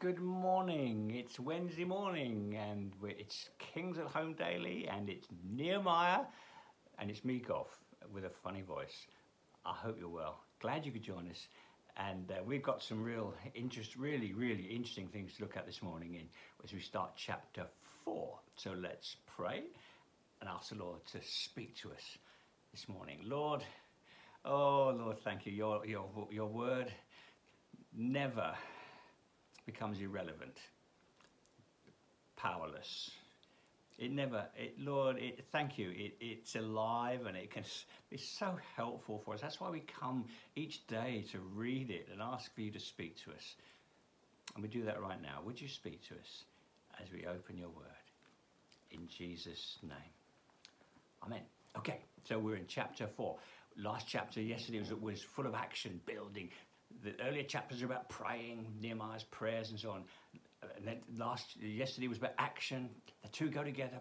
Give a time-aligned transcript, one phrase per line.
[0.00, 1.12] good morning.
[1.12, 6.20] It's Wednesday morning, and it's King's at Home Daily, and it's Nehemiah,
[7.00, 7.80] and it's me, Goff,
[8.12, 9.08] with a funny voice.
[9.66, 10.38] I hope you're well.
[10.60, 11.48] Glad you could join us.
[11.96, 15.82] And uh, we've got some real interest, really, really interesting things to look at this
[15.82, 16.28] morning in,
[16.62, 17.66] as we start chapter
[18.04, 18.38] four.
[18.54, 19.64] So let's pray
[20.40, 22.18] and ask the Lord to speak to us
[22.70, 23.18] this morning.
[23.24, 23.64] Lord,
[24.44, 25.52] oh Lord, thank you.
[25.52, 26.92] Your your your word
[27.96, 28.54] never
[29.68, 30.56] becomes irrelevant,
[32.36, 33.10] powerless.
[33.98, 35.90] It never, it, Lord, it, thank you.
[35.90, 37.64] It, it's alive and it can
[38.08, 39.42] be so helpful for us.
[39.42, 40.24] That's why we come
[40.56, 43.56] each day to read it and ask for you to speak to us.
[44.54, 45.40] And we do that right now.
[45.44, 46.44] Would you speak to us
[47.02, 47.84] as we open your word?
[48.90, 50.12] In Jesus' name.
[51.26, 51.42] Amen.
[51.76, 53.36] Okay, so we're in chapter four.
[53.76, 56.48] Last chapter yesterday was, was full of action, building,
[57.02, 60.04] the earlier chapters are about praying, Nehemiah's prayers and so on.
[60.76, 62.90] And then last yesterday was about action.
[63.22, 63.98] The two go together,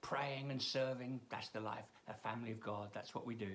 [0.00, 1.20] praying and serving.
[1.30, 2.88] That's the life, a family of God.
[2.94, 3.50] That's what we do.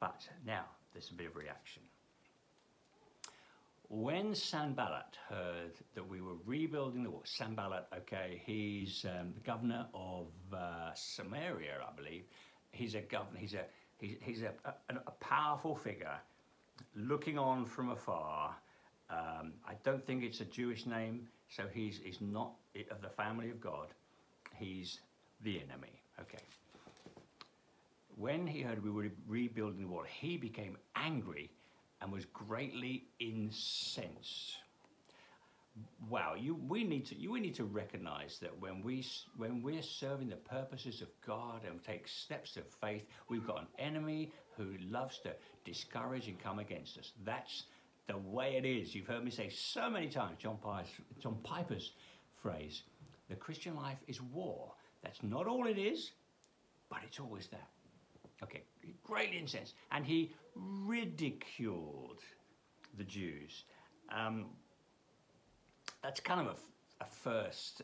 [0.00, 1.82] But now there's a bit of reaction.
[3.88, 9.88] When Sanballat heard that we were rebuilding the wall, Sanballat, okay, he's um, the governor
[9.92, 12.22] of uh, Samaria, I believe.
[12.70, 13.40] He's a governor.
[13.40, 13.64] He's a
[13.98, 16.16] he's, he's a, a, a powerful figure
[16.94, 18.56] looking on from afar.
[19.10, 22.52] Um, I don't think it's a Jewish name, so he's, he's not
[22.90, 23.88] of the family of God.
[24.56, 25.00] He's
[25.42, 26.00] the enemy.
[26.20, 26.38] Okay.
[28.16, 31.50] When he heard we were rebuilding the wall, he became angry
[32.00, 34.56] and was greatly incensed.
[36.08, 39.04] Wow, you, we need to you, we need to recognize that when we
[39.36, 43.66] when we're serving the purposes of God and take steps of faith, we've got an
[43.78, 45.32] enemy who loves to
[45.64, 47.12] discourage and come against us.
[47.24, 47.64] That's
[48.08, 48.94] the way it is.
[48.94, 51.92] You've heard me say so many times, John, Piper's, John Piper's
[52.42, 52.82] phrase,
[53.28, 54.72] the Christian life is war.
[55.02, 56.10] That's not all it is,
[56.88, 57.68] but it's always that.
[58.42, 58.62] Okay,
[59.04, 59.74] great incense.
[59.92, 62.18] And he ridiculed
[62.98, 63.64] the Jews.
[64.14, 64.46] Um,
[66.02, 67.82] that's kind of a, a, first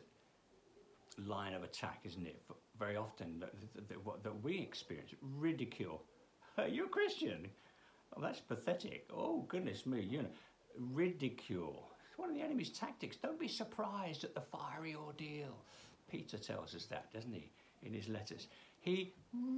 [1.27, 2.43] line of attack, isn't it?
[2.79, 3.53] Very often that,
[3.89, 6.03] that, that we experience ridicule.
[6.69, 7.49] You're a Christian.
[8.17, 9.09] Oh, that's pathetic.
[9.13, 10.29] Oh, goodness me, you know,
[10.79, 11.91] ridicule.
[12.09, 13.17] It's one of the enemy's tactics.
[13.17, 15.57] Don't be surprised at the fiery ordeal.
[16.11, 17.51] Peter tells us that, doesn't he,
[17.83, 18.47] in his letters?
[18.81, 19.13] He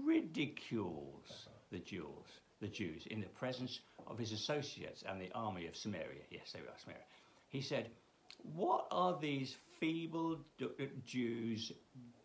[0.05, 5.77] ridicules the Jews, the Jews in the presence of his associates and the army of
[5.77, 6.23] Samaria.
[6.31, 7.05] Yes, they were Samaria.
[7.49, 7.91] He said,
[8.43, 10.39] What are these feeble
[11.05, 11.73] Jews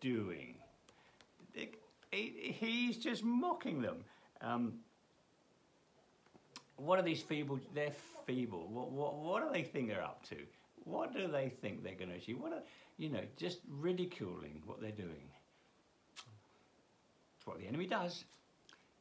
[0.01, 0.55] doing?
[2.11, 4.03] He's just mocking them.
[4.41, 4.73] Um,
[6.77, 7.59] what are these feeble?
[7.73, 7.93] They're
[8.25, 8.67] feeble.
[8.69, 10.35] What, what, what do they think they're up to?
[10.83, 12.39] What do they think they're going to achieve?
[12.39, 12.61] What are,
[12.97, 15.29] you know, just ridiculing what they're doing.
[17.37, 18.25] It's what the enemy does.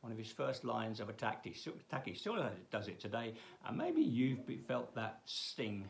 [0.00, 2.36] One of his first lines of attack, he attack, he still
[2.70, 3.34] does it today.
[3.66, 5.84] And maybe you've felt that sting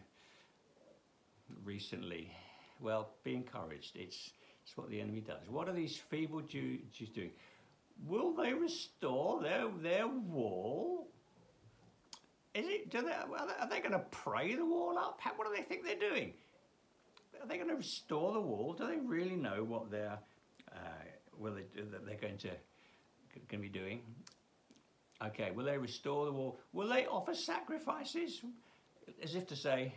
[1.65, 2.33] recently.
[2.81, 3.93] Well, be encouraged.
[3.95, 4.31] It's,
[4.65, 5.49] it's what the enemy does.
[5.49, 6.81] What are these feeble Jews
[7.15, 7.31] doing?
[8.07, 11.09] Will they restore their, their wall?
[12.55, 12.91] Is it?
[12.91, 13.13] Do they?
[13.13, 15.19] Are they going to pray the wall up?
[15.21, 16.35] How, what do they think they're doing?
[17.41, 18.75] Are they going to restore the wall?
[18.75, 20.19] Do they really know what they're
[20.71, 20.79] uh,
[21.39, 22.51] will they, that they're going to
[23.49, 24.01] going to be doing?
[25.25, 26.59] Okay, will they restore the wall?
[26.73, 28.43] Will they offer sacrifices?
[29.23, 29.95] As if to say,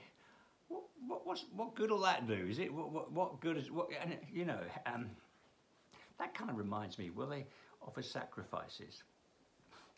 [0.68, 2.48] what, what, what good will that do?
[2.50, 3.90] Is it what, what, what good is what?
[4.02, 5.10] And, you know, um,
[6.20, 7.10] that kind of reminds me.
[7.10, 7.46] Will they
[7.82, 9.04] offer sacrifices?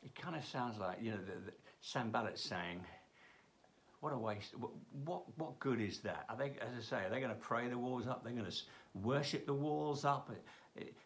[0.03, 1.51] It kind of sounds like you know the, the
[1.81, 2.81] Sanballat saying,
[3.99, 4.55] what a waste.
[4.57, 4.71] What,
[5.05, 6.25] what, what good is that?
[6.29, 8.23] Are they, as I say, are they going to pray the walls up?
[8.23, 8.57] They're going to
[8.93, 10.29] worship the walls up?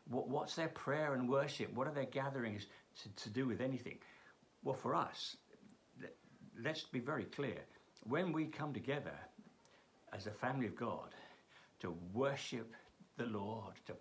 [0.09, 1.73] What, what's their prayer and worship?
[1.73, 2.67] What are their gatherings
[3.01, 3.97] to, to do with anything?
[4.63, 5.37] Well, for us,
[6.61, 7.61] let's be very clear.
[8.03, 9.13] When we come together
[10.13, 11.15] as a family of God
[11.79, 12.73] to worship
[13.17, 13.93] the Lord, to,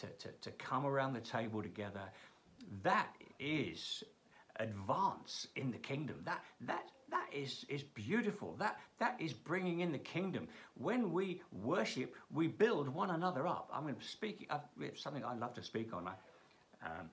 [0.00, 2.10] to, to, to come around the table together,
[2.82, 4.02] that is
[4.56, 6.16] advance in the kingdom.
[6.24, 8.56] That that that is is beautiful.
[8.58, 10.48] That that is bringing in the kingdom.
[10.74, 13.70] When we worship, we build one another up.
[13.72, 14.46] I'm going to speak.
[14.50, 14.58] Uh,
[14.94, 16.08] something I love to speak on.
[16.08, 16.12] I,
[16.86, 17.10] um,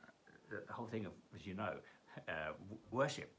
[0.50, 1.74] the, whole thing of, as you know,
[2.30, 2.54] uh,
[2.92, 3.32] worship.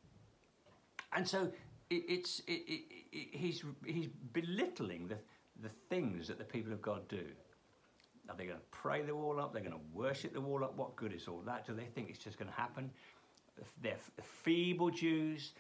[1.13, 1.51] And so
[1.91, 5.17] it, it's it, he's he's belittling the
[5.63, 7.25] the things that the people of God do.
[8.29, 9.53] Are they going to pray the wall up?
[9.55, 10.77] They're going to worship the wall up?
[10.77, 11.67] What good is all that?
[11.67, 12.91] Do they think it's just going to happen?
[13.83, 15.53] they're feeble Jews.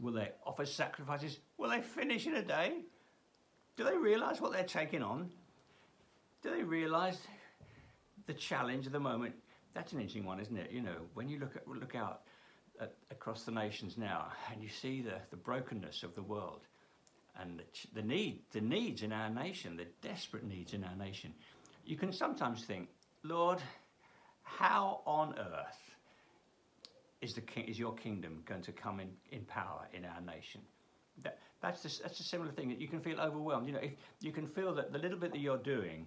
[0.00, 1.38] Will they offer sacrifices?
[1.58, 2.80] Will they finish in a day?
[3.76, 5.30] Do they realize what they're taking on?
[6.42, 7.18] Do they realize
[8.26, 9.34] the challenge of the moment?
[9.74, 10.70] That's an interesting one, isn't it?
[10.70, 12.22] You know, when you look at look out
[12.80, 16.60] at, across the nations now and you see the, the brokenness of the world
[17.40, 21.32] and the, the need, the needs in our nation, the desperate needs in our nation,
[21.84, 22.88] you can sometimes think,
[23.22, 23.60] Lord,
[24.42, 25.94] how on earth
[27.20, 30.60] is, the is your kingdom going to come in, in power in our nation?
[31.22, 33.66] That, that's, the, that's a similar thing that you can feel overwhelmed.
[33.66, 36.06] You know, if you can feel that the little bit that you're doing,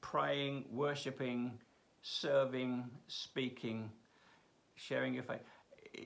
[0.00, 1.58] praying, worshipping,
[2.02, 3.90] serving, speaking,
[4.76, 5.40] sharing your faith,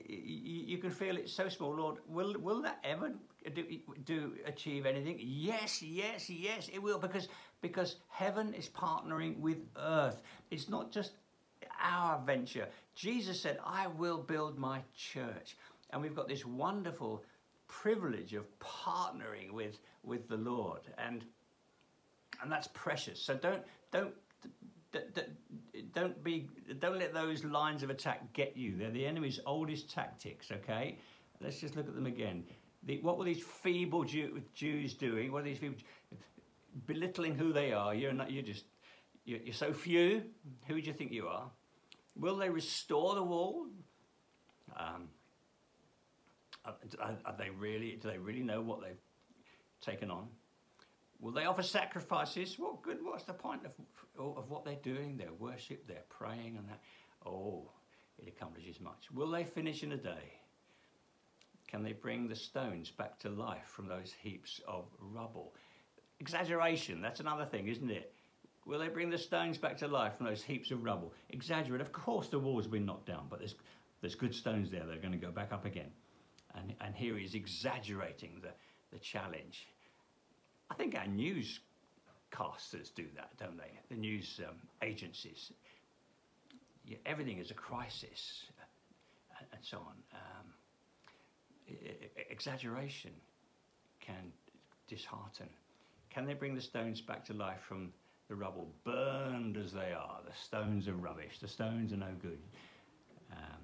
[0.07, 1.75] you can feel it so small.
[1.75, 3.11] Lord, will, will that ever
[3.53, 3.65] do,
[4.05, 5.17] do achieve anything?
[5.19, 7.27] Yes, yes, yes, it will, because,
[7.61, 10.21] because heaven is partnering with earth.
[10.49, 11.11] It's not just
[11.83, 12.67] our venture.
[12.95, 15.57] Jesus said, I will build my church.
[15.89, 17.23] And we've got this wonderful
[17.67, 20.81] privilege of partnering with, with the Lord.
[20.97, 21.25] And,
[22.41, 23.21] and that's precious.
[23.21, 24.13] So don't, don't,
[25.93, 26.47] don't be,
[26.79, 28.75] don't let those lines of attack get you.
[28.77, 30.97] They're the enemy's oldest tactics, okay?
[31.39, 32.43] Let's just look at them again.
[32.83, 35.31] The, what were these feeble Jew, Jews doing?
[35.31, 35.77] What are these people
[36.87, 37.93] belittling who they are?
[37.93, 38.31] You're not.
[38.31, 38.65] You're just.
[39.23, 40.23] You're, you're so few.
[40.67, 41.49] Who do you think you are?
[42.15, 43.67] Will they restore the wall?
[44.75, 45.09] Um,
[46.65, 46.75] are,
[47.25, 47.99] are, they really?
[48.01, 49.01] Do they really know what they've
[49.81, 50.27] taken on?
[51.31, 52.59] Will they offer sacrifices?
[52.59, 52.97] What good?
[53.01, 53.71] What's the point of
[54.19, 55.15] of what they're doing?
[55.15, 56.81] Their worship, their praying, and that.
[57.25, 57.69] Oh,
[58.19, 59.09] it accomplishes much.
[59.13, 60.33] Will they finish in a day?
[61.69, 65.53] Can they bring the stones back to life from those heaps of rubble?
[66.19, 67.01] Exaggeration.
[67.01, 68.13] That's another thing, isn't it?
[68.65, 71.13] Will they bring the stones back to life from those heaps of rubble?
[71.29, 71.79] Exaggerate.
[71.79, 73.55] Of course, the walls have been knocked down, but there's,
[74.01, 75.91] there's good stones there that are going to go back up again.
[76.55, 78.49] And, and here he's exaggerating the,
[78.91, 79.67] the challenge.
[80.71, 83.71] I think our newscasters do that, don't they?
[83.89, 85.51] The news um, agencies.
[86.85, 88.45] Yeah, everything is a crisis
[89.39, 89.95] and, so on.
[90.13, 91.75] Um,
[92.29, 93.11] exaggeration
[93.99, 94.31] can
[94.87, 95.49] dishearten.
[96.09, 97.91] Can they bring the stones back to life from
[98.31, 100.19] the rubble, burned as they are.
[100.25, 101.39] The stones are rubbish.
[101.39, 102.39] The stones are no good.
[103.29, 103.59] Um,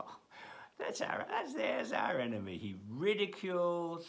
[0.00, 0.16] oh,
[0.80, 1.24] that's our.
[1.30, 2.58] That's there's our enemy.
[2.58, 4.04] He ridicules.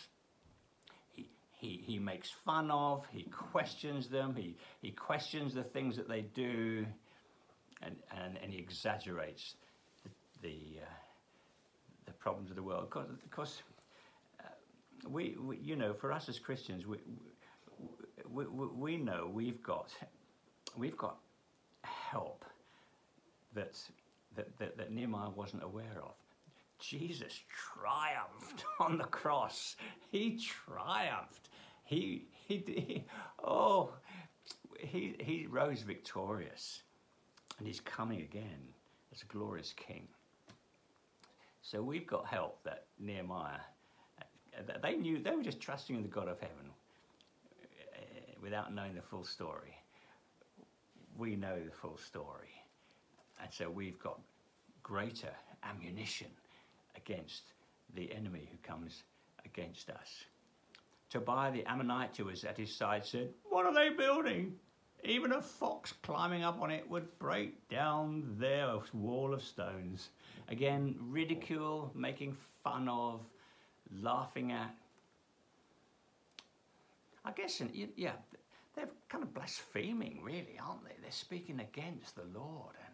[1.59, 3.05] He, he, makes fun of.
[3.11, 4.33] He questions them.
[4.35, 6.85] He, he questions the things that they do,
[7.81, 9.55] and and, and he exaggerates
[10.03, 10.09] the
[10.41, 10.85] the, uh,
[12.05, 12.89] the problems of the world.
[12.89, 13.61] Because, because
[14.39, 14.43] uh,
[15.07, 16.97] we, we, you know, for us as Christians, we,
[18.31, 19.93] we, we know we've got
[20.77, 21.17] we've got
[21.83, 22.45] help
[23.53, 23.77] that,
[24.35, 26.13] that, that, that Nehemiah wasn't aware of.
[26.79, 29.75] Jesus triumphed on the cross.
[30.11, 31.49] He triumphed.
[31.83, 33.05] He, he, he
[33.43, 33.91] oh,
[34.79, 36.83] he, he rose victorious
[37.57, 38.73] and he's coming again
[39.13, 40.07] as a glorious king.
[41.61, 43.59] So we've got help that Nehemiah,
[44.81, 46.71] they knew, they were just trusting in the God of heaven
[47.95, 49.75] eh, without knowing the full story.
[51.17, 52.49] We know the full story.
[53.41, 54.19] And so we've got
[54.83, 55.31] greater
[55.63, 56.27] ammunition
[56.95, 57.53] against
[57.95, 59.03] the enemy who comes
[59.45, 60.25] against us.
[61.09, 64.53] Tobiah the Ammonite, who was at his side, said, What are they building?
[65.03, 70.09] Even a fox climbing up on it would break down their wall of stones.
[70.49, 73.21] Again, ridicule, making fun of,
[74.01, 74.75] laughing at.
[77.25, 77.61] I guess,
[77.95, 78.11] yeah,
[78.75, 80.95] they're kind of blaspheming, really, aren't they?
[81.01, 82.93] They're speaking against the Lord, and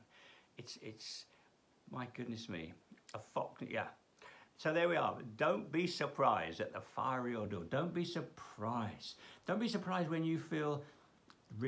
[0.57, 1.25] it's it's
[1.91, 2.73] my goodness me,
[3.15, 3.63] a fox.
[3.67, 3.87] Yeah.
[4.57, 5.17] So there we are.
[5.37, 7.63] Don't be surprised at the fiery ordeal.
[7.63, 9.15] Don't be surprised.
[9.47, 10.83] Don't be surprised when you feel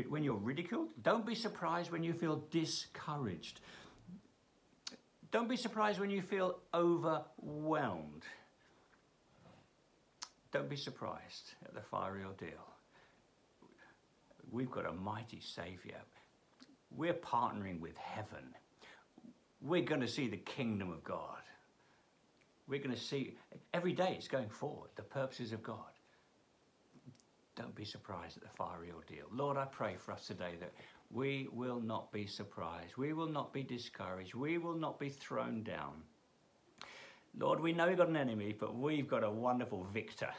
[0.09, 0.89] when you're ridiculed.
[1.03, 3.61] Don't be surprised when you feel discouraged.
[5.31, 8.23] Don't be surprised when you feel overwhelmed.
[10.51, 12.73] Don't be surprised at the fiery ordeal.
[14.49, 15.99] We've got a mighty Saviour.
[16.95, 18.55] We're partnering with heaven.
[19.67, 21.41] We're going to see the kingdom of God.
[22.69, 23.35] We're going to see,
[23.73, 25.91] every day it's going forward, the purposes of God.
[27.57, 29.25] Don't be surprised at the fiery ordeal.
[29.31, 30.71] Lord, I pray for us today that
[31.11, 32.95] we will not be surprised.
[32.95, 34.35] We will not be discouraged.
[34.35, 36.03] We will not be thrown down.
[37.37, 40.29] Lord, we know we've got an enemy, but we've got a wonderful victor,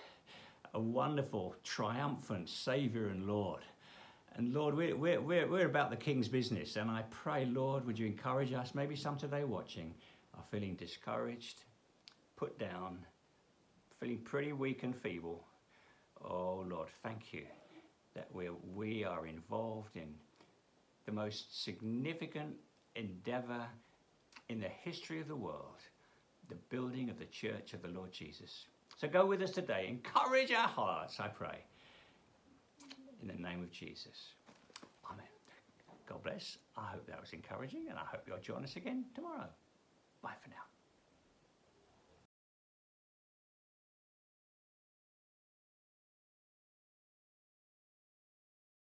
[0.72, 3.62] a wonderful, triumphant Saviour and Lord.
[4.38, 6.76] And Lord, we're, we're, we're, we're about the King's business.
[6.76, 8.72] And I pray, Lord, would you encourage us?
[8.72, 9.92] Maybe some today watching
[10.34, 11.64] are feeling discouraged,
[12.36, 12.98] put down,
[13.98, 15.44] feeling pretty weak and feeble.
[16.24, 17.42] Oh Lord, thank you
[18.14, 20.14] that we we are involved in
[21.04, 22.54] the most significant
[22.94, 23.66] endeavor
[24.48, 25.80] in the history of the world,
[26.48, 28.66] the building of the church of the Lord Jesus.
[28.98, 29.86] So go with us today.
[29.88, 31.58] Encourage our hearts, I pray.
[33.22, 34.34] In the name of Jesus.
[35.10, 35.26] Amen.
[36.08, 36.58] God bless.
[36.76, 39.48] I hope that was encouraging, and I hope you'll join us again tomorrow.
[40.22, 40.77] Bye for now.